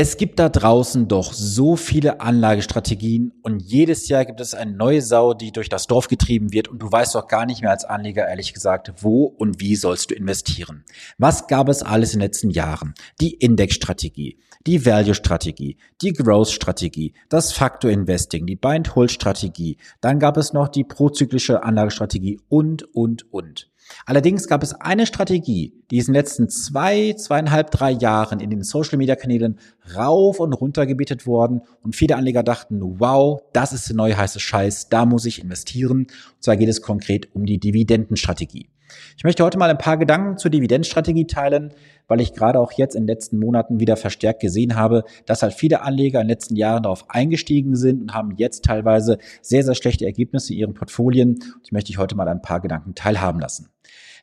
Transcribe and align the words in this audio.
Es 0.00 0.16
gibt 0.16 0.38
da 0.38 0.48
draußen 0.48 1.08
doch 1.08 1.32
so 1.32 1.74
viele 1.74 2.20
Anlagestrategien 2.20 3.32
und 3.42 3.58
jedes 3.58 4.08
Jahr 4.08 4.24
gibt 4.24 4.40
es 4.40 4.54
eine 4.54 4.70
neue 4.70 5.02
Sau, 5.02 5.34
die 5.34 5.50
durch 5.50 5.68
das 5.68 5.88
Dorf 5.88 6.06
getrieben 6.06 6.52
wird 6.52 6.68
und 6.68 6.80
du 6.80 6.92
weißt 6.92 7.16
doch 7.16 7.26
gar 7.26 7.46
nicht 7.46 7.62
mehr 7.62 7.72
als 7.72 7.84
Anleger 7.84 8.28
ehrlich 8.28 8.54
gesagt, 8.54 8.92
wo 9.02 9.24
und 9.24 9.58
wie 9.58 9.74
sollst 9.74 10.12
du 10.12 10.14
investieren. 10.14 10.84
Was 11.18 11.48
gab 11.48 11.68
es 11.68 11.82
alles 11.82 12.14
in 12.14 12.20
den 12.20 12.26
letzten 12.26 12.50
Jahren? 12.50 12.94
Die 13.20 13.34
Indexstrategie, 13.34 14.38
die 14.68 14.86
Value-Strategie, 14.86 15.78
die 16.00 16.12
Growth-Strategie, 16.12 17.12
das 17.28 17.52
Factor-Investing, 17.52 18.46
die 18.46 18.54
Buy-and-Hold-Strategie, 18.54 19.78
dann 20.00 20.20
gab 20.20 20.36
es 20.36 20.52
noch 20.52 20.68
die 20.68 20.84
prozyklische 20.84 21.64
Anlagestrategie 21.64 22.38
und, 22.48 22.84
und, 22.94 23.32
und. 23.32 23.68
Allerdings 24.06 24.46
gab 24.48 24.62
es 24.62 24.74
eine 24.74 25.06
Strategie, 25.06 25.74
die 25.90 25.98
ist 25.98 26.08
in 26.08 26.14
den 26.14 26.20
letzten 26.20 26.48
zwei, 26.48 27.14
zweieinhalb, 27.14 27.70
drei 27.70 27.90
Jahren 27.90 28.40
in 28.40 28.50
den 28.50 28.62
Social-Media-Kanälen 28.62 29.58
rauf 29.94 30.40
und 30.40 30.52
runter 30.52 30.86
gebietet 30.86 31.26
worden 31.26 31.62
und 31.82 31.96
viele 31.96 32.16
Anleger 32.16 32.42
dachten, 32.42 32.80
wow, 33.00 33.40
das 33.52 33.72
ist 33.72 33.88
der 33.88 33.96
neue 33.96 34.16
heiße 34.16 34.40
Scheiß, 34.40 34.88
da 34.88 35.04
muss 35.04 35.24
ich 35.26 35.42
investieren. 35.42 35.98
Und 36.00 36.08
zwar 36.40 36.56
geht 36.56 36.68
es 36.68 36.82
konkret 36.82 37.28
um 37.34 37.46
die 37.46 37.58
Dividendenstrategie. 37.58 38.68
Ich 39.16 39.24
möchte 39.24 39.44
heute 39.44 39.58
mal 39.58 39.70
ein 39.70 39.78
paar 39.78 39.96
Gedanken 39.96 40.38
zur 40.38 40.50
Dividendenstrategie 40.50 41.26
teilen, 41.26 41.74
weil 42.06 42.20
ich 42.20 42.32
gerade 42.32 42.58
auch 42.58 42.72
jetzt 42.72 42.94
in 42.94 43.02
den 43.02 43.08
letzten 43.08 43.38
Monaten 43.38 43.80
wieder 43.80 43.96
verstärkt 43.96 44.40
gesehen 44.40 44.76
habe, 44.76 45.04
dass 45.26 45.42
halt 45.42 45.54
viele 45.54 45.82
Anleger 45.82 46.20
in 46.20 46.26
den 46.26 46.32
letzten 46.32 46.56
Jahren 46.56 46.82
darauf 46.82 47.10
eingestiegen 47.10 47.76
sind 47.76 48.02
und 48.02 48.14
haben 48.14 48.34
jetzt 48.36 48.64
teilweise 48.64 49.18
sehr, 49.42 49.64
sehr 49.64 49.74
schlechte 49.74 50.04
Ergebnisse 50.04 50.52
in 50.52 50.60
ihren 50.60 50.74
Portfolien. 50.74 51.38
Ich 51.64 51.72
möchte 51.72 51.90
ich 51.90 51.98
heute 51.98 52.16
mal 52.16 52.28
ein 52.28 52.42
paar 52.42 52.60
Gedanken 52.60 52.94
teilhaben 52.94 53.40
lassen. 53.40 53.68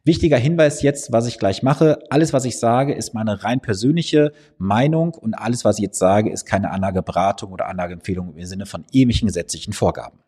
Wichtiger 0.04 0.38
Hinweis 0.38 0.84
jetzt, 0.84 1.12
was 1.12 1.26
ich 1.26 1.40
gleich 1.40 1.63
mache. 1.63 1.98
Alles, 2.12 2.32
was 2.32 2.46
ich 2.46 2.60
sage, 2.60 2.94
ist 2.94 3.16
meine 3.16 3.44
rein 3.44 3.60
persönliche 3.60 4.34
Meinung 4.60 5.16
und 5.16 5.34
alles, 5.34 5.66
was 5.66 5.80
ich 5.80 5.84
jetzt 5.84 5.98
sage, 5.98 6.32
ist 6.32 6.46
keine 6.46 6.70
Anlageberatung 6.70 7.52
oder 7.52 7.68
Anlageempfehlung 7.68 8.36
im 8.36 8.46
Sinne 8.46 8.68
von 8.68 8.86
ähnlichen 8.91 9.27
gesetzlichen 9.27 9.74
Vorgaben. 9.74 10.20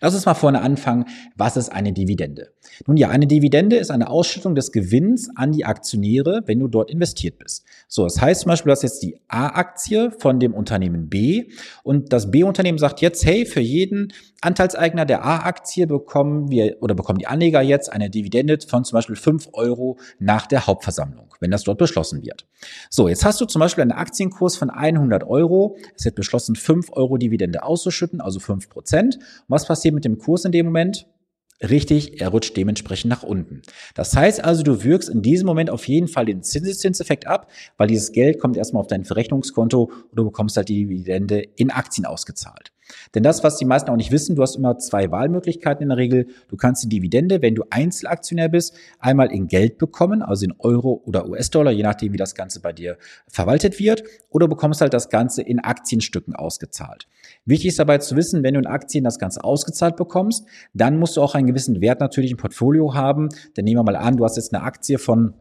Lass 0.00 0.14
uns 0.14 0.26
mal 0.26 0.34
vorne 0.34 0.60
anfangen. 0.60 1.06
Was 1.36 1.56
ist 1.56 1.70
eine 1.70 1.92
Dividende? 1.92 2.52
Nun 2.86 2.96
ja, 2.96 3.08
eine 3.08 3.26
Dividende 3.26 3.76
ist 3.76 3.90
eine 3.90 4.08
Ausschüttung 4.08 4.54
des 4.54 4.72
Gewinns 4.72 5.30
an 5.36 5.52
die 5.52 5.64
Aktionäre, 5.64 6.42
wenn 6.46 6.58
du 6.58 6.68
dort 6.68 6.90
investiert 6.90 7.38
bist. 7.38 7.64
So, 7.88 8.04
das 8.04 8.20
heißt 8.20 8.42
zum 8.42 8.50
Beispiel, 8.50 8.70
du 8.70 8.72
hast 8.72 8.82
jetzt 8.82 9.02
die 9.02 9.18
A-Aktie 9.28 10.10
von 10.10 10.40
dem 10.40 10.54
Unternehmen 10.54 11.08
B 11.08 11.50
und 11.82 12.12
das 12.12 12.30
B-Unternehmen 12.30 12.78
sagt 12.78 13.00
jetzt, 13.00 13.24
hey, 13.24 13.46
für 13.46 13.60
jeden 13.60 14.12
Anteilseigner 14.40 15.06
der 15.06 15.24
A-Aktie 15.24 15.86
bekommen 15.86 16.50
wir 16.50 16.76
oder 16.80 16.94
bekommen 16.94 17.18
die 17.18 17.26
Anleger 17.26 17.62
jetzt 17.62 17.90
eine 17.92 18.10
Dividende 18.10 18.58
von 18.66 18.84
zum 18.84 18.96
Beispiel 18.96 19.16
fünf 19.16 19.48
Euro 19.52 19.98
nach 20.18 20.46
der 20.46 20.66
Hauptversammlung, 20.66 21.34
wenn 21.40 21.50
das 21.50 21.64
dort 21.64 21.78
beschlossen 21.78 22.22
wird. 22.24 22.46
So, 22.90 23.08
jetzt 23.08 23.24
hast 23.24 23.40
du 23.40 23.46
zum 23.46 23.60
Beispiel 23.60 23.82
einen 23.82 23.92
Aktienkurs 23.92 24.56
von 24.56 24.70
100 24.70 25.24
Euro. 25.24 25.76
Es 25.96 26.04
wird 26.04 26.14
beschlossen, 26.14 26.54
fünf 26.54 26.92
Euro 26.92 27.16
Dividende 27.16 27.62
auszuschütten, 27.62 28.20
also 28.20 28.38
fünf 28.38 28.68
Prozent. 28.68 29.18
Was 29.48 29.65
passiert 29.66 29.94
mit 29.94 30.04
dem 30.04 30.18
Kurs 30.18 30.44
in 30.44 30.52
dem 30.52 30.66
Moment? 30.66 31.06
Richtig, 31.62 32.20
er 32.20 32.28
rutscht 32.28 32.56
dementsprechend 32.56 33.08
nach 33.08 33.22
unten. 33.22 33.62
Das 33.94 34.14
heißt 34.14 34.44
also, 34.44 34.62
du 34.62 34.84
wirkst 34.84 35.08
in 35.08 35.22
diesem 35.22 35.46
Moment 35.46 35.70
auf 35.70 35.88
jeden 35.88 36.06
Fall 36.06 36.26
den 36.26 36.42
Zinseszinseffekt 36.42 37.26
ab, 37.26 37.50
weil 37.78 37.88
dieses 37.88 38.12
Geld 38.12 38.38
kommt 38.38 38.58
erstmal 38.58 38.80
auf 38.80 38.88
dein 38.88 39.04
Verrechnungskonto 39.06 39.84
und 39.84 40.16
du 40.16 40.24
bekommst 40.24 40.58
halt 40.58 40.68
die 40.68 40.84
Dividende 40.84 41.40
in 41.40 41.70
Aktien 41.70 42.04
ausgezahlt. 42.04 42.72
Denn 43.14 43.22
das, 43.22 43.42
was 43.44 43.56
die 43.56 43.64
meisten 43.64 43.90
auch 43.90 43.96
nicht 43.96 44.10
wissen, 44.10 44.36
du 44.36 44.42
hast 44.42 44.56
immer 44.56 44.78
zwei 44.78 45.10
Wahlmöglichkeiten 45.10 45.82
in 45.82 45.88
der 45.88 45.98
Regel. 45.98 46.26
Du 46.48 46.56
kannst 46.56 46.84
die 46.84 46.88
Dividende, 46.88 47.42
wenn 47.42 47.54
du 47.54 47.64
Einzelaktionär 47.70 48.48
bist, 48.48 48.74
einmal 48.98 49.32
in 49.32 49.46
Geld 49.48 49.78
bekommen, 49.78 50.22
also 50.22 50.44
in 50.44 50.54
Euro 50.58 51.02
oder 51.04 51.28
US-Dollar, 51.28 51.72
je 51.72 51.82
nachdem, 51.82 52.12
wie 52.12 52.18
das 52.18 52.34
Ganze 52.34 52.60
bei 52.60 52.72
dir 52.72 52.96
verwaltet 53.28 53.78
wird, 53.78 54.02
oder 54.30 54.48
bekommst 54.48 54.80
halt 54.80 54.94
das 54.94 55.08
Ganze 55.08 55.42
in 55.42 55.60
Aktienstücken 55.60 56.34
ausgezahlt. 56.34 57.06
Wichtig 57.44 57.68
ist 57.68 57.78
dabei 57.78 57.98
zu 57.98 58.16
wissen, 58.16 58.42
wenn 58.42 58.54
du 58.54 58.60
in 58.60 58.66
Aktien 58.66 59.04
das 59.04 59.18
Ganze 59.18 59.42
ausgezahlt 59.44 59.96
bekommst, 59.96 60.44
dann 60.74 60.98
musst 60.98 61.16
du 61.16 61.22
auch 61.22 61.34
einen 61.34 61.46
gewissen 61.46 61.80
Wert 61.80 62.00
natürlich 62.00 62.30
im 62.30 62.36
Portfolio 62.36 62.94
haben. 62.94 63.28
Denn 63.56 63.64
nehmen 63.64 63.78
wir 63.78 63.92
mal 63.92 63.96
an, 63.96 64.16
du 64.16 64.24
hast 64.24 64.36
jetzt 64.36 64.54
eine 64.54 64.62
Aktie 64.62 64.98
von 64.98 65.34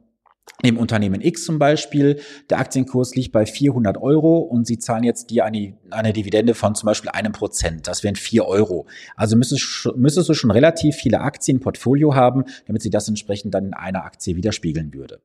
im 0.61 0.77
Unternehmen 0.77 1.21
X 1.21 1.45
zum 1.45 1.59
Beispiel, 1.59 2.19
der 2.49 2.59
Aktienkurs 2.59 3.13
liegt 3.15 3.31
bei 3.31 3.45
400 3.45 3.97
Euro 3.97 4.37
und 4.37 4.65
Sie 4.65 4.79
zahlen 4.79 5.03
jetzt 5.03 5.29
dir 5.29 5.45
eine, 5.45 5.73
eine 5.91 6.13
Dividende 6.13 6.53
von 6.53 6.75
zum 6.75 6.87
Beispiel 6.87 7.11
einem 7.11 7.33
Prozent. 7.33 7.87
Das 7.87 8.03
wären 8.03 8.15
4 8.15 8.45
Euro. 8.45 8.87
Also 9.15 9.35
müsstest, 9.35 9.89
müsstest 9.95 10.29
du 10.29 10.33
schon 10.33 10.51
relativ 10.51 10.95
viele 10.95 11.19
Aktien 11.19 11.57
im 11.57 11.61
Portfolio 11.61 12.15
haben, 12.15 12.45
damit 12.67 12.81
sie 12.81 12.89
das 12.89 13.07
entsprechend 13.07 13.53
dann 13.53 13.65
in 13.65 13.73
einer 13.73 14.05
Aktie 14.05 14.35
widerspiegeln 14.35 14.93
würde. 14.93 15.19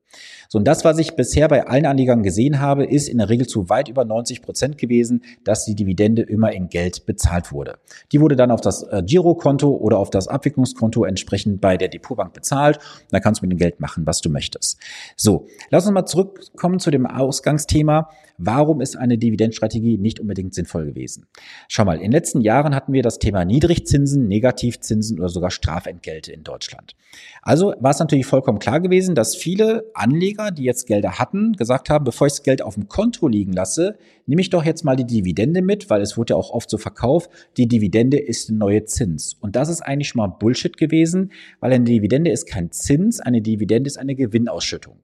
So, 0.49 0.59
und 0.59 0.65
das, 0.65 0.83
was 0.83 0.97
ich 0.99 1.15
bisher 1.15 1.47
bei 1.47 1.65
allen 1.65 1.85
Anlegern 1.85 2.23
gesehen 2.23 2.59
habe, 2.59 2.85
ist 2.85 3.07
in 3.07 3.17
der 3.17 3.29
Regel 3.29 3.47
zu 3.47 3.69
weit 3.69 3.89
über 3.89 4.05
90 4.05 4.41
Prozent 4.41 4.77
gewesen, 4.77 5.23
dass 5.43 5.65
die 5.65 5.75
Dividende 5.75 6.23
immer 6.23 6.51
in 6.51 6.69
Geld 6.69 7.05
bezahlt 7.05 7.51
wurde. 7.51 7.79
Die 8.11 8.19
wurde 8.21 8.35
dann 8.35 8.51
auf 8.51 8.61
das 8.61 8.83
äh, 8.83 9.01
Girokonto 9.03 9.69
oder 9.69 9.97
auf 9.97 10.09
das 10.09 10.27
Abwicklungskonto 10.27 11.05
entsprechend 11.05 11.61
bei 11.61 11.77
der 11.77 11.87
Depotbank 11.87 12.33
bezahlt. 12.33 12.79
Da 13.09 13.19
kannst 13.19 13.41
du 13.41 13.45
mit 13.45 13.53
dem 13.53 13.59
Geld 13.59 13.79
machen, 13.79 14.05
was 14.05 14.21
du 14.21 14.29
möchtest. 14.29 14.77
So, 15.15 15.47
lass 15.69 15.85
uns 15.85 15.93
mal 15.93 16.05
zurückkommen 16.05 16.79
zu 16.79 16.91
dem 16.91 17.05
Ausgangsthema. 17.05 18.09
Warum 18.37 18.81
ist 18.81 18.95
eine 18.95 19.17
Dividendstrategie 19.17 19.97
nicht 19.97 20.19
unbedingt 20.19 20.55
sinnvoll 20.55 20.85
gewesen? 20.85 21.27
Schau 21.67 21.85
mal, 21.85 21.97
in 21.97 22.03
den 22.03 22.11
letzten 22.11 22.41
Jahren 22.41 22.73
hatten 22.73 22.91
wir 22.91 23.03
das 23.03 23.19
Thema 23.19 23.45
Niedrigzinsen, 23.45 24.27
Negativzinsen 24.27 25.19
oder 25.19 25.29
sogar 25.29 25.51
Strafentgelte 25.51 26.31
in 26.31 26.43
Deutschland. 26.43 26.95
Also 27.41 27.73
war 27.79 27.91
es 27.91 27.99
natürlich 27.99 28.25
vollkommen 28.25 28.59
klar 28.59 28.79
gewesen, 28.79 29.15
dass 29.15 29.35
viele 29.35 29.91
Anleger, 29.93 30.51
die 30.51 30.63
jetzt 30.63 30.87
Gelder 30.87 31.19
hatten, 31.19 31.53
gesagt 31.53 31.89
haben, 31.89 32.03
bevor 32.03 32.27
ich 32.27 32.33
das 32.33 32.43
Geld 32.43 32.61
auf 32.61 32.75
dem 32.75 32.87
Konto 32.87 33.27
liegen 33.27 33.53
lasse, 33.53 33.97
nehme 34.31 34.41
ich 34.41 34.49
doch 34.49 34.63
jetzt 34.63 34.85
mal 34.85 34.95
die 34.95 35.05
Dividende 35.05 35.61
mit, 35.61 35.89
weil 35.89 36.01
es 36.01 36.15
wurde 36.15 36.31
ja 36.31 36.37
auch 36.37 36.51
oft 36.51 36.69
so 36.69 36.77
verkauft, 36.77 37.29
die 37.57 37.67
Dividende 37.67 38.17
ist 38.17 38.49
ein 38.49 38.57
neuer 38.57 38.85
Zins. 38.85 39.33
Und 39.41 39.57
das 39.57 39.67
ist 39.67 39.81
eigentlich 39.81 40.07
schon 40.07 40.19
mal 40.19 40.27
Bullshit 40.27 40.77
gewesen, 40.77 41.33
weil 41.59 41.73
eine 41.73 41.83
Dividende 41.83 42.31
ist 42.31 42.45
kein 42.45 42.71
Zins, 42.71 43.19
eine 43.19 43.41
Dividende 43.41 43.89
ist 43.89 43.97
eine 43.97 44.15
Gewinnausschüttung. 44.15 45.01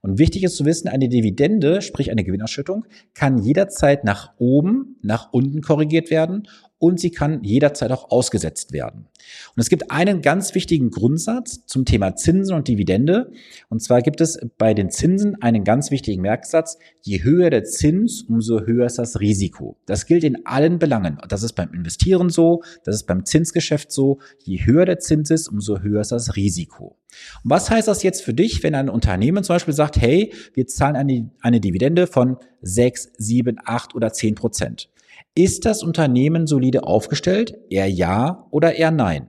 Und 0.00 0.18
wichtig 0.18 0.44
ist 0.44 0.56
zu 0.56 0.64
wissen, 0.64 0.88
eine 0.88 1.10
Dividende, 1.10 1.82
sprich 1.82 2.10
eine 2.10 2.24
Gewinnausschüttung, 2.24 2.86
kann 3.12 3.36
jederzeit 3.36 4.02
nach 4.02 4.32
oben, 4.38 4.96
nach 5.02 5.30
unten 5.30 5.60
korrigiert 5.60 6.10
werden 6.10 6.48
und 6.80 6.98
sie 6.98 7.10
kann 7.10 7.44
jederzeit 7.44 7.92
auch 7.92 8.10
ausgesetzt 8.10 8.72
werden. 8.72 9.06
Und 9.54 9.60
es 9.60 9.68
gibt 9.68 9.90
einen 9.90 10.22
ganz 10.22 10.54
wichtigen 10.54 10.90
Grundsatz 10.90 11.66
zum 11.66 11.84
Thema 11.84 12.16
Zinsen 12.16 12.56
und 12.56 12.68
Dividende. 12.68 13.30
Und 13.68 13.82
zwar 13.82 14.00
gibt 14.00 14.22
es 14.22 14.40
bei 14.56 14.72
den 14.72 14.90
Zinsen 14.90 15.40
einen 15.42 15.62
ganz 15.62 15.90
wichtigen 15.90 16.22
Merksatz. 16.22 16.78
Je 17.02 17.22
höher 17.22 17.50
der 17.50 17.64
Zins, 17.64 18.22
umso 18.22 18.62
höher 18.62 18.86
ist 18.86 18.98
das 18.98 19.20
Risiko. 19.20 19.76
Das 19.84 20.06
gilt 20.06 20.24
in 20.24 20.46
allen 20.46 20.78
Belangen. 20.78 21.18
Das 21.28 21.42
ist 21.42 21.52
beim 21.52 21.70
Investieren 21.74 22.30
so, 22.30 22.62
das 22.82 22.96
ist 22.96 23.06
beim 23.06 23.26
Zinsgeschäft 23.26 23.92
so. 23.92 24.18
Je 24.42 24.64
höher 24.64 24.86
der 24.86 25.00
Zins 25.00 25.30
ist, 25.30 25.48
umso 25.48 25.80
höher 25.80 26.00
ist 26.00 26.12
das 26.12 26.34
Risiko. 26.34 26.96
Und 27.44 27.50
was 27.50 27.70
heißt 27.70 27.88
das 27.88 28.02
jetzt 28.02 28.22
für 28.22 28.32
dich, 28.32 28.62
wenn 28.62 28.74
ein 28.74 28.88
Unternehmen 28.88 29.44
zum 29.44 29.54
Beispiel 29.54 29.74
sagt, 29.74 30.00
hey, 30.00 30.32
wir 30.54 30.66
zahlen 30.66 30.96
eine, 30.96 31.30
eine 31.42 31.60
Dividende 31.60 32.06
von 32.06 32.38
6, 32.62 33.12
7, 33.18 33.58
8 33.62 33.94
oder 33.94 34.14
10 34.14 34.34
Prozent? 34.34 34.88
Ist 35.34 35.64
das 35.64 35.82
Unternehmen 35.82 36.46
solide 36.46 36.84
aufgestellt? 36.84 37.56
Eher 37.70 37.90
ja 37.90 38.46
oder 38.50 38.74
eher 38.74 38.90
nein? 38.90 39.28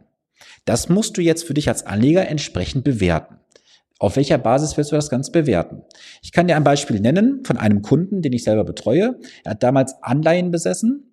Das 0.66 0.90
musst 0.90 1.18
du 1.18 1.22
jetzt 1.22 1.44
für 1.44 1.54
dich 1.54 1.70
als 1.70 1.86
Anleger 1.86 2.28
entsprechend 2.28 2.84
bewerten. 2.84 3.38
Auf 4.00 4.16
welcher 4.16 4.40
Basis 4.40 4.78
wirst 4.78 4.92
du 4.92 4.96
das 4.96 5.10
Ganze 5.10 5.32
bewerten? 5.32 5.84
Ich 6.24 6.32
kann 6.32 6.48
dir 6.48 6.56
ein 6.56 6.64
Beispiel 6.64 7.00
nennen 7.00 7.44
von 7.46 7.58
einem 7.58 7.84
Kunden, 7.84 8.24
den 8.24 8.34
ich 8.34 8.44
selber 8.44 8.64
betreue. 8.64 9.20
Er 9.44 9.52
hat 9.52 9.64
damals 9.64 10.02
Anleihen 10.02 10.50
besessen, 10.50 11.12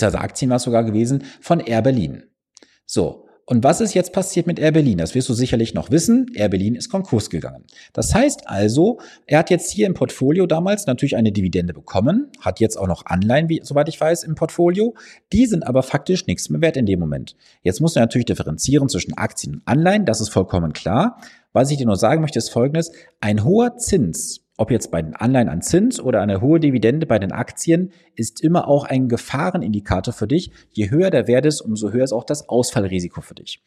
also 0.00 0.18
Aktien 0.18 0.50
war 0.50 0.56
es 0.56 0.62
sogar 0.62 0.84
gewesen, 0.84 1.24
von 1.40 1.60
Air 1.60 1.82
Berlin. 1.82 2.24
So, 2.86 3.26
und 3.44 3.64
was 3.64 3.80
ist 3.80 3.94
jetzt 3.94 4.12
passiert 4.12 4.46
mit 4.46 4.58
Air 4.58 4.72
Berlin? 4.72 4.98
Das 4.98 5.14
wirst 5.14 5.28
du 5.28 5.34
sicherlich 5.34 5.74
noch 5.74 5.90
wissen. 5.90 6.30
Air 6.34 6.48
Berlin 6.48 6.76
ist 6.76 6.88
Konkurs 6.88 7.28
gegangen. 7.28 7.64
Das 7.92 8.14
heißt 8.14 8.48
also, 8.48 9.00
er 9.26 9.40
hat 9.40 9.50
jetzt 9.50 9.70
hier 9.70 9.86
im 9.86 9.94
Portfolio 9.94 10.46
damals 10.46 10.86
natürlich 10.86 11.16
eine 11.16 11.32
Dividende 11.32 11.74
bekommen, 11.74 12.30
hat 12.40 12.60
jetzt 12.60 12.78
auch 12.78 12.86
noch 12.86 13.06
Anleihen, 13.06 13.48
wie, 13.48 13.60
soweit 13.64 13.88
ich 13.88 14.00
weiß, 14.00 14.22
im 14.22 14.36
Portfolio. 14.36 14.94
Die 15.32 15.46
sind 15.46 15.66
aber 15.66 15.82
faktisch 15.82 16.26
nichts 16.26 16.50
mehr 16.50 16.60
wert 16.60 16.76
in 16.76 16.86
dem 16.86 17.00
Moment. 17.00 17.34
Jetzt 17.62 17.80
muss 17.80 17.96
er 17.96 18.02
natürlich 18.02 18.26
differenzieren 18.26 18.88
zwischen 18.88 19.14
Aktien 19.14 19.54
und 19.54 19.62
Anleihen. 19.66 20.04
Das 20.04 20.20
ist 20.20 20.28
vollkommen 20.28 20.72
klar. 20.72 21.18
Was 21.52 21.70
ich 21.70 21.78
dir 21.78 21.86
nur 21.86 21.96
sagen 21.96 22.22
möchte, 22.22 22.38
ist 22.38 22.50
Folgendes. 22.50 22.92
Ein 23.20 23.44
hoher 23.44 23.76
Zins 23.76 24.41
ob 24.62 24.70
jetzt 24.70 24.92
bei 24.92 25.02
den 25.02 25.16
Anleihen 25.16 25.48
an 25.48 25.60
Zins 25.60 25.98
oder 25.98 26.20
eine 26.20 26.40
hohe 26.40 26.60
Dividende 26.60 27.04
bei 27.04 27.18
den 27.18 27.32
Aktien, 27.32 27.90
ist 28.14 28.40
immer 28.40 28.68
auch 28.68 28.84
ein 28.84 29.08
Gefahrenindikator 29.08 30.14
für 30.14 30.28
dich. 30.28 30.52
Je 30.70 30.88
höher 30.88 31.10
der 31.10 31.26
Wert 31.26 31.46
ist, 31.46 31.60
umso 31.60 31.90
höher 31.90 32.04
ist 32.04 32.12
auch 32.12 32.22
das 32.22 32.48
Ausfallrisiko 32.48 33.20
für 33.22 33.34
dich. 33.34 33.60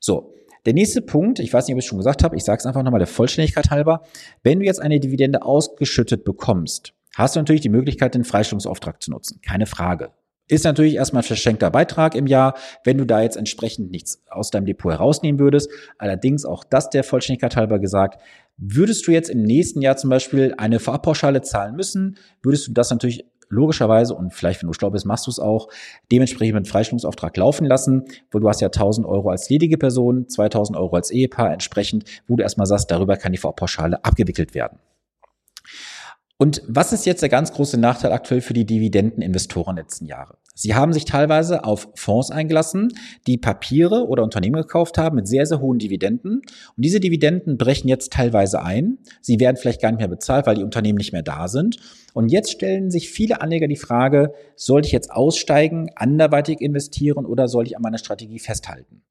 So. 0.00 0.34
Der 0.66 0.74
nächste 0.74 1.00
Punkt, 1.00 1.38
ich 1.38 1.52
weiß 1.52 1.66
nicht, 1.66 1.74
ob 1.74 1.78
ich 1.78 1.84
es 1.84 1.88
schon 1.88 1.98
gesagt 1.98 2.24
habe, 2.24 2.36
ich 2.36 2.42
sage 2.42 2.58
es 2.58 2.66
einfach 2.66 2.82
nochmal 2.82 2.98
der 2.98 3.06
Vollständigkeit 3.06 3.70
halber. 3.70 4.02
Wenn 4.42 4.58
du 4.58 4.64
jetzt 4.64 4.80
eine 4.80 4.98
Dividende 4.98 5.42
ausgeschüttet 5.42 6.24
bekommst, 6.24 6.92
hast 7.16 7.36
du 7.36 7.40
natürlich 7.40 7.62
die 7.62 7.68
Möglichkeit, 7.68 8.14
den 8.14 8.24
Freistellungsauftrag 8.24 9.00
zu 9.00 9.12
nutzen. 9.12 9.40
Keine 9.42 9.66
Frage. 9.66 10.10
Ist 10.48 10.64
natürlich 10.64 10.96
erstmal 10.96 11.22
ein 11.22 11.26
verschenkter 11.26 11.70
Beitrag 11.70 12.14
im 12.14 12.26
Jahr, 12.26 12.54
wenn 12.84 12.98
du 12.98 13.06
da 13.06 13.22
jetzt 13.22 13.36
entsprechend 13.36 13.90
nichts 13.90 14.22
aus 14.28 14.50
deinem 14.50 14.66
Depot 14.66 14.92
herausnehmen 14.92 15.38
würdest. 15.38 15.70
Allerdings 15.98 16.44
auch 16.44 16.64
das 16.64 16.90
der 16.90 17.04
Vollständigkeit 17.04 17.56
halber 17.56 17.78
gesagt, 17.78 18.20
Würdest 18.64 19.08
du 19.08 19.10
jetzt 19.10 19.28
im 19.28 19.42
nächsten 19.42 19.82
Jahr 19.82 19.96
zum 19.96 20.08
Beispiel 20.08 20.54
eine 20.56 20.78
Vorabpauschale 20.78 21.42
zahlen 21.42 21.74
müssen, 21.74 22.16
würdest 22.42 22.68
du 22.68 22.72
das 22.72 22.90
natürlich 22.90 23.24
logischerweise, 23.48 24.14
und 24.14 24.32
vielleicht, 24.32 24.62
wenn 24.62 24.68
du 24.68 24.72
schlau 24.72 24.90
bist, 24.90 25.04
machst 25.04 25.26
du 25.26 25.32
es 25.32 25.40
auch, 25.40 25.68
dementsprechend 26.12 26.54
mit 26.54 26.68
Freistellungsauftrag 26.68 27.36
laufen 27.36 27.66
lassen, 27.66 28.04
wo 28.30 28.38
du 28.38 28.48
hast 28.48 28.60
ja 28.60 28.68
1000 28.68 29.04
Euro 29.04 29.30
als 29.30 29.50
ledige 29.50 29.78
Person, 29.78 30.28
2000 30.28 30.78
Euro 30.78 30.94
als 30.94 31.10
Ehepaar 31.10 31.52
entsprechend, 31.52 32.04
wo 32.28 32.36
du 32.36 32.44
erstmal 32.44 32.68
sagst, 32.68 32.88
darüber 32.92 33.16
kann 33.16 33.32
die 33.32 33.38
Vorpauschale 33.38 34.04
abgewickelt 34.04 34.54
werden. 34.54 34.78
Und 36.38 36.62
was 36.68 36.92
ist 36.92 37.04
jetzt 37.04 37.22
der 37.22 37.30
ganz 37.30 37.52
große 37.52 37.78
Nachteil 37.78 38.12
aktuell 38.12 38.42
für 38.42 38.54
die 38.54 38.64
Dividendeninvestoren 38.64 39.74
letzten 39.74 40.06
Jahre? 40.06 40.38
Sie 40.54 40.74
haben 40.74 40.92
sich 40.92 41.06
teilweise 41.06 41.64
auf 41.64 41.88
Fonds 41.94 42.30
eingelassen, 42.30 42.92
die 43.26 43.38
Papiere 43.38 44.06
oder 44.06 44.22
Unternehmen 44.22 44.60
gekauft 44.60 44.98
haben 44.98 45.16
mit 45.16 45.26
sehr, 45.26 45.46
sehr 45.46 45.60
hohen 45.60 45.78
Dividenden. 45.78 46.42
Und 46.76 46.84
diese 46.84 47.00
Dividenden 47.00 47.56
brechen 47.56 47.88
jetzt 47.88 48.12
teilweise 48.12 48.62
ein. 48.62 48.98
Sie 49.20 49.40
werden 49.40 49.56
vielleicht 49.56 49.80
gar 49.80 49.90
nicht 49.90 50.00
mehr 50.00 50.08
bezahlt, 50.08 50.46
weil 50.46 50.56
die 50.56 50.64
Unternehmen 50.64 50.98
nicht 50.98 51.12
mehr 51.12 51.22
da 51.22 51.48
sind. 51.48 51.76
Und 52.12 52.30
jetzt 52.30 52.50
stellen 52.50 52.90
sich 52.90 53.10
viele 53.10 53.40
Anleger 53.40 53.66
die 53.66 53.76
Frage, 53.76 54.34
sollte 54.54 54.86
ich 54.86 54.92
jetzt 54.92 55.10
aussteigen, 55.10 55.90
anderweitig 55.96 56.60
investieren 56.60 57.24
oder 57.24 57.48
soll 57.48 57.66
ich 57.66 57.76
an 57.76 57.82
meiner 57.82 57.98
Strategie 57.98 58.38
festhalten? 58.38 59.02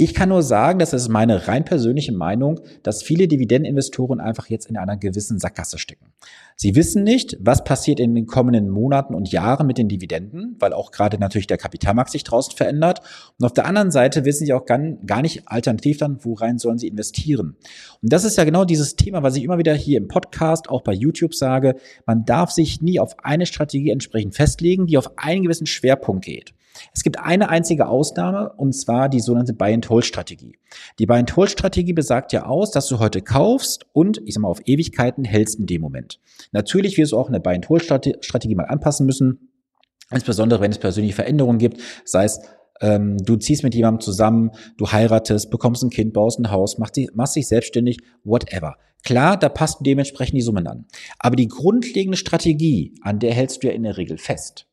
Ich 0.00 0.14
kann 0.14 0.28
nur 0.28 0.44
sagen, 0.44 0.78
das 0.78 0.92
ist 0.92 1.08
meine 1.08 1.48
rein 1.48 1.64
persönliche 1.64 2.12
Meinung, 2.12 2.60
dass 2.84 3.02
viele 3.02 3.26
Dividendeninvestoren 3.26 4.20
einfach 4.20 4.46
jetzt 4.46 4.70
in 4.70 4.76
einer 4.76 4.96
gewissen 4.96 5.40
Sackgasse 5.40 5.76
stecken. 5.76 6.12
Sie 6.54 6.76
wissen 6.76 7.02
nicht, 7.02 7.36
was 7.40 7.64
passiert 7.64 7.98
in 7.98 8.14
den 8.14 8.26
kommenden 8.26 8.70
Monaten 8.70 9.12
und 9.12 9.32
Jahren 9.32 9.66
mit 9.66 9.76
den 9.76 9.88
Dividenden, 9.88 10.54
weil 10.60 10.72
auch 10.72 10.92
gerade 10.92 11.18
natürlich 11.18 11.48
der 11.48 11.58
Kapitalmarkt 11.58 12.12
sich 12.12 12.22
draußen 12.22 12.56
verändert. 12.56 13.00
Und 13.40 13.46
auf 13.46 13.52
der 13.54 13.66
anderen 13.66 13.90
Seite 13.90 14.24
wissen 14.24 14.46
sie 14.46 14.52
auch 14.52 14.66
gar, 14.66 14.78
nicht 14.78 15.48
alternativ 15.48 15.98
dann, 15.98 16.24
worein 16.24 16.58
sollen 16.58 16.78
sie 16.78 16.86
investieren. 16.86 17.56
Und 18.00 18.12
das 18.12 18.22
ist 18.22 18.38
ja 18.38 18.44
genau 18.44 18.64
dieses 18.64 18.94
Thema, 18.94 19.24
was 19.24 19.34
ich 19.34 19.42
immer 19.42 19.58
wieder 19.58 19.74
hier 19.74 19.98
im 19.98 20.06
Podcast, 20.06 20.68
auch 20.68 20.82
bei 20.82 20.92
YouTube 20.92 21.34
sage. 21.34 21.74
Man 22.06 22.24
darf 22.24 22.52
sich 22.52 22.80
nie 22.80 23.00
auf 23.00 23.16
eine 23.24 23.46
Strategie 23.46 23.90
entsprechend 23.90 24.36
festlegen, 24.36 24.86
die 24.86 24.96
auf 24.96 25.18
einen 25.18 25.42
gewissen 25.42 25.66
Schwerpunkt 25.66 26.24
geht. 26.24 26.54
Es 26.94 27.02
gibt 27.02 27.18
eine 27.18 27.48
einzige 27.48 27.88
Ausnahme 27.88 28.52
und 28.56 28.72
zwar 28.72 29.08
die 29.08 29.20
sogenannte 29.20 29.52
Buy-and-Hold-Strategie. 29.52 30.58
Die 30.98 31.06
Buy-and-Hold-Strategie 31.06 31.92
besagt 31.92 32.32
ja 32.32 32.46
aus, 32.46 32.70
dass 32.70 32.88
du 32.88 32.98
heute 32.98 33.22
kaufst 33.22 33.86
und, 33.92 34.20
ich 34.24 34.34
sag 34.34 34.42
mal, 34.42 34.48
auf 34.48 34.60
Ewigkeiten 34.64 35.24
hältst 35.24 35.58
in 35.58 35.66
dem 35.66 35.80
Moment. 35.80 36.20
Natürlich 36.52 36.96
wirst 36.98 37.12
du 37.12 37.18
auch 37.18 37.28
eine 37.28 37.40
Buy-and-Hold-Strategie 37.40 38.54
mal 38.54 38.64
anpassen 38.64 39.06
müssen, 39.06 39.50
insbesondere 40.10 40.60
wenn 40.60 40.70
es 40.70 40.78
persönliche 40.78 41.14
Veränderungen 41.14 41.58
gibt, 41.58 41.80
sei 42.04 42.24
es 42.24 42.40
ähm, 42.80 43.18
du 43.18 43.36
ziehst 43.36 43.62
mit 43.62 43.74
jemandem 43.74 44.00
zusammen, 44.00 44.52
du 44.76 44.90
heiratest, 44.90 45.50
bekommst 45.50 45.82
ein 45.82 45.90
Kind, 45.90 46.12
baust 46.12 46.38
ein 46.38 46.50
Haus, 46.50 46.78
machst, 46.78 46.96
dich, 46.96 47.08
machst 47.14 47.36
dich 47.36 47.48
selbstständig, 47.48 47.98
whatever. 48.24 48.76
Klar, 49.04 49.36
da 49.36 49.48
passt 49.48 49.78
dementsprechend 49.80 50.36
die 50.36 50.42
Summen 50.42 50.66
an. 50.66 50.86
Aber 51.18 51.36
die 51.36 51.48
grundlegende 51.48 52.16
Strategie, 52.16 52.94
an 53.02 53.18
der 53.18 53.32
hältst 53.32 53.62
du 53.62 53.68
ja 53.68 53.72
in 53.72 53.84
der 53.84 53.96
Regel 53.96 54.18
fest. 54.18 54.66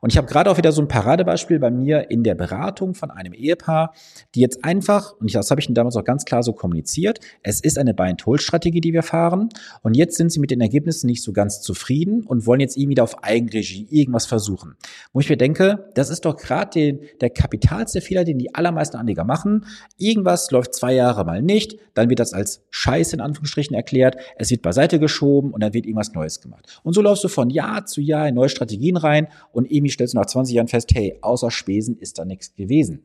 Und 0.00 0.12
ich 0.12 0.16
habe 0.16 0.26
gerade 0.26 0.50
auch 0.50 0.56
wieder 0.56 0.72
so 0.72 0.82
ein 0.82 0.88
Paradebeispiel 0.88 1.58
bei 1.58 1.70
mir 1.70 2.10
in 2.10 2.22
der 2.22 2.34
Beratung 2.34 2.94
von 2.94 3.10
einem 3.10 3.32
Ehepaar, 3.32 3.92
die 4.34 4.40
jetzt 4.40 4.64
einfach, 4.64 5.12
und 5.18 5.34
das 5.34 5.50
habe 5.50 5.60
ich 5.60 5.66
damals 5.72 5.96
auch 5.96 6.04
ganz 6.04 6.24
klar 6.24 6.42
so 6.42 6.52
kommuniziert, 6.52 7.20
es 7.42 7.60
ist 7.60 7.78
eine 7.78 7.94
Buy-and-Hold-Strategie, 7.94 8.80
die 8.80 8.92
wir 8.92 9.02
fahren. 9.02 9.48
Und 9.82 9.96
jetzt 9.96 10.16
sind 10.16 10.32
sie 10.32 10.40
mit 10.40 10.50
den 10.50 10.60
Ergebnissen 10.60 11.06
nicht 11.06 11.22
so 11.22 11.32
ganz 11.32 11.60
zufrieden 11.60 12.24
und 12.24 12.46
wollen 12.46 12.60
jetzt 12.60 12.76
irgendwie 12.76 12.96
wieder 12.96 13.04
auf 13.04 13.22
Eigenregie 13.22 13.86
irgendwas 13.90 14.26
versuchen. 14.26 14.76
Wo 15.12 15.20
ich 15.20 15.28
mir 15.28 15.36
denke, 15.36 15.90
das 15.94 16.10
ist 16.10 16.24
doch 16.24 16.36
gerade 16.36 16.94
der 17.20 17.30
kapitalste 17.30 18.00
Fehler, 18.00 18.24
den 18.24 18.38
die 18.38 18.54
allermeisten 18.54 18.96
Anleger 18.96 19.24
machen. 19.24 19.66
Irgendwas 19.98 20.50
läuft 20.50 20.74
zwei 20.74 20.94
Jahre 20.94 21.24
mal 21.24 21.42
nicht, 21.42 21.76
dann 21.94 22.08
wird 22.08 22.20
das 22.20 22.32
als 22.32 22.64
Scheiß 22.70 23.12
in 23.12 23.20
Anführungsstrichen 23.20 23.74
erklärt, 23.74 24.16
es 24.36 24.50
wird 24.50 24.62
beiseite 24.62 24.98
geschoben 24.98 25.52
und 25.52 25.62
dann 25.62 25.74
wird 25.74 25.86
irgendwas 25.86 26.12
Neues 26.12 26.40
gemacht. 26.40 26.80
Und 26.82 26.94
so 26.94 27.02
läufst 27.02 27.24
du 27.24 27.28
von 27.28 27.50
Jahr 27.50 27.86
zu 27.86 28.00
Jahr 28.00 28.28
in 28.28 28.34
neue 28.34 28.48
Strategien 28.48 28.96
rein 28.96 29.28
und 29.52 29.70
irgendwie 29.86 29.92
stellst 29.92 30.14
du 30.14 30.18
nach 30.18 30.26
20 30.26 30.54
Jahren 30.54 30.68
fest, 30.68 30.90
hey, 30.94 31.18
außer 31.22 31.50
Spesen 31.50 31.98
ist 31.98 32.18
da 32.18 32.24
nichts 32.24 32.54
gewesen. 32.54 33.02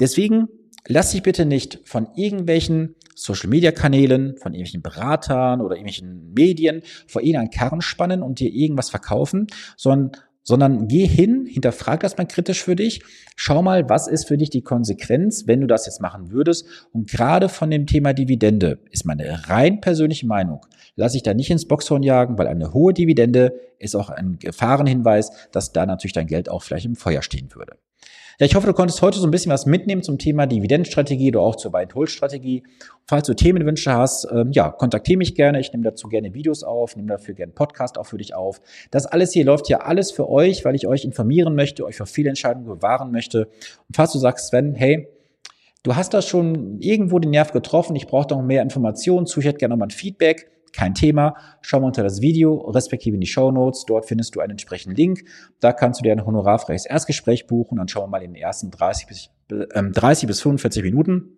Deswegen 0.00 0.48
lass 0.86 1.12
dich 1.12 1.22
bitte 1.22 1.46
nicht 1.46 1.80
von 1.84 2.08
irgendwelchen 2.14 2.94
Social 3.14 3.48
Media 3.48 3.72
Kanälen, 3.72 4.36
von 4.36 4.52
irgendwelchen 4.52 4.82
Beratern 4.82 5.60
oder 5.60 5.74
irgendwelchen 5.74 6.32
Medien 6.34 6.82
vor 7.06 7.22
ihnen 7.22 7.40
einen 7.40 7.50
Karren 7.50 7.80
spannen 7.80 8.22
und 8.22 8.38
dir 8.38 8.52
irgendwas 8.52 8.90
verkaufen, 8.90 9.48
sondern 9.76 10.12
sondern 10.48 10.88
geh 10.88 11.06
hin, 11.06 11.44
hinterfrag 11.44 12.00
das 12.00 12.16
mal 12.16 12.24
kritisch 12.24 12.64
für 12.64 12.74
dich, 12.74 13.02
schau 13.36 13.60
mal, 13.60 13.90
was 13.90 14.08
ist 14.08 14.26
für 14.26 14.38
dich 14.38 14.48
die 14.48 14.62
Konsequenz, 14.62 15.46
wenn 15.46 15.60
du 15.60 15.66
das 15.66 15.84
jetzt 15.84 16.00
machen 16.00 16.30
würdest. 16.30 16.66
Und 16.90 17.06
gerade 17.06 17.50
von 17.50 17.70
dem 17.70 17.84
Thema 17.84 18.14
Dividende 18.14 18.78
ist 18.90 19.04
meine 19.04 19.46
rein 19.50 19.82
persönliche 19.82 20.26
Meinung, 20.26 20.64
lasse 20.96 21.18
ich 21.18 21.22
da 21.22 21.34
nicht 21.34 21.50
ins 21.50 21.68
Boxhorn 21.68 22.02
jagen, 22.02 22.38
weil 22.38 22.46
eine 22.46 22.72
hohe 22.72 22.94
Dividende 22.94 23.60
ist 23.78 23.94
auch 23.94 24.08
ein 24.08 24.38
Gefahrenhinweis, 24.38 25.32
dass 25.52 25.72
da 25.72 25.84
natürlich 25.84 26.14
dein 26.14 26.26
Geld 26.26 26.48
auch 26.48 26.62
vielleicht 26.62 26.86
im 26.86 26.96
Feuer 26.96 27.20
stehen 27.20 27.54
würde. 27.54 27.76
Ja, 28.40 28.46
ich 28.46 28.54
hoffe, 28.54 28.68
du 28.68 28.72
konntest 28.72 29.02
heute 29.02 29.18
so 29.18 29.26
ein 29.26 29.32
bisschen 29.32 29.50
was 29.50 29.66
mitnehmen 29.66 30.04
zum 30.04 30.16
Thema 30.16 30.46
Dividendenstrategie 30.46 31.30
oder 31.30 31.40
auch 31.40 31.56
zur 31.56 31.72
Buy-and-Hold-Strategie. 31.72 32.62
Falls 33.04 33.26
du 33.26 33.34
Themenwünsche 33.34 33.92
hast, 33.92 34.28
ähm, 34.30 34.52
ja, 34.52 34.70
kontaktiere 34.70 35.18
mich 35.18 35.34
gerne. 35.34 35.58
Ich 35.58 35.72
nehme 35.72 35.82
dazu 35.82 36.06
gerne 36.06 36.32
Videos 36.34 36.62
auf, 36.62 36.94
nehme 36.94 37.08
dafür 37.08 37.34
gerne 37.34 37.52
Podcast 37.52 37.98
auch 37.98 38.06
für 38.06 38.18
dich 38.18 38.36
auf. 38.36 38.60
Das 38.92 39.06
alles 39.06 39.32
hier 39.32 39.44
läuft 39.44 39.68
ja 39.68 39.78
alles 39.78 40.12
für 40.12 40.28
euch, 40.28 40.64
weil 40.64 40.76
ich 40.76 40.86
euch 40.86 41.04
informieren 41.04 41.56
möchte, 41.56 41.84
euch 41.84 41.96
vor 41.96 42.06
Fehlentscheidungen 42.06 42.68
bewahren 42.68 43.10
möchte. 43.10 43.46
Und 43.88 43.96
falls 43.96 44.12
du 44.12 44.20
sagst, 44.20 44.50
Sven, 44.50 44.76
hey, 44.76 45.08
du 45.82 45.96
hast 45.96 46.14
da 46.14 46.22
schon 46.22 46.80
irgendwo 46.80 47.18
den 47.18 47.32
Nerv 47.32 47.50
getroffen, 47.50 47.96
ich 47.96 48.06
brauche 48.06 48.28
noch 48.32 48.42
mehr 48.42 48.62
Informationen 48.62 49.26
zu, 49.26 49.40
ich 49.40 49.46
hätte 49.46 49.58
gerne 49.58 49.72
nochmal 49.72 49.88
ein 49.88 49.90
Feedback, 49.90 50.48
kein 50.72 50.94
Thema. 50.94 51.34
Schau 51.60 51.80
mal 51.80 51.86
unter 51.86 52.02
das 52.02 52.20
Video, 52.20 52.56
respektive 52.70 53.14
in 53.14 53.20
die 53.20 53.26
Show 53.26 53.50
Notes. 53.50 53.84
Dort 53.86 54.06
findest 54.06 54.34
du 54.34 54.40
einen 54.40 54.52
entsprechenden 54.52 54.96
Link. 54.96 55.24
Da 55.60 55.72
kannst 55.72 56.00
du 56.00 56.04
dir 56.04 56.12
ein 56.12 56.24
honorarfreies 56.24 56.86
Erstgespräch 56.86 57.46
buchen. 57.46 57.78
Dann 57.78 57.88
schauen 57.88 58.04
wir 58.04 58.08
mal 58.08 58.22
in 58.22 58.34
den 58.34 58.42
ersten 58.42 58.70
30 58.70 59.06
bis, 59.06 59.30
äh, 59.50 59.82
30 59.82 60.26
bis 60.26 60.40
45 60.40 60.82
Minuten, 60.82 61.36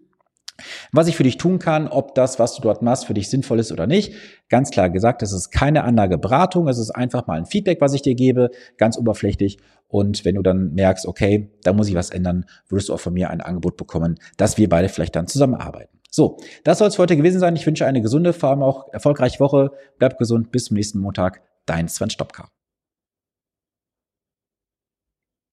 was 0.93 1.09
ich 1.09 1.17
für 1.17 1.23
dich 1.23 1.39
tun 1.39 1.59
kann, 1.59 1.89
ob 1.89 2.15
das, 2.15 2.39
was 2.39 2.55
du 2.55 2.63
dort 2.63 2.83
machst, 2.83 3.07
für 3.07 3.15
dich 3.15 3.31
sinnvoll 3.31 3.59
ist 3.59 3.73
oder 3.73 3.87
nicht. 3.87 4.15
Ganz 4.49 4.71
klar 4.71 4.91
gesagt, 4.91 5.23
es 5.23 5.33
ist 5.33 5.51
keine 5.51 5.85
Anlageberatung, 5.85 6.69
es 6.69 6.79
ist 6.79 6.91
einfach 6.91 7.27
mal 7.27 7.39
ein 7.39 7.47
Feedback, 7.47 7.81
was 7.81 7.95
ich 7.95 8.03
dir 8.03 8.15
gebe, 8.15 8.51
ganz 8.77 8.99
oberflächlich. 8.99 9.59
Und 9.89 10.25
wenn 10.25 10.37
du 10.37 10.43
dann 10.43 10.75
merkst, 10.75 11.07
okay, 11.07 11.51
da 11.63 11.73
muss 11.73 11.89
ich 11.89 11.95
was 11.95 12.11
ändern, 12.11 12.45
würdest 12.69 12.89
du 12.89 12.95
auch 12.95 13.01
von 13.01 13.13
mir 13.13 13.31
ein 13.31 13.41
Angebot 13.41 13.77
bekommen, 13.77 14.19
dass 14.37 14.59
wir 14.59 14.69
beide 14.69 14.89
vielleicht 14.89 15.17
dann 15.17 15.27
zusammenarbeiten. 15.27 16.00
So, 16.11 16.39
das 16.65 16.79
soll 16.79 16.89
es 16.89 16.97
für 16.97 17.03
heute 17.03 17.17
gewesen 17.17 17.41
sein. 17.41 17.57
Ich 17.57 17.67
wünsche 17.67 17.87
eine 17.87 18.03
gesunde, 18.03 18.33
vor 18.33 18.51
allem 18.51 18.63
auch 18.63 18.93
erfolgreiche 18.93 19.41
Woche. 19.41 19.71
Bleib 19.99 20.19
gesund. 20.19 20.51
Bis 20.51 20.65
zum 20.65 20.77
nächsten 20.77 20.99
Montag. 20.99 21.43
Dein 21.67 21.89
Sven 21.89 22.11
Stopka. 22.11 22.49